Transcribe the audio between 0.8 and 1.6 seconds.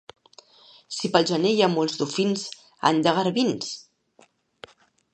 Si pel gener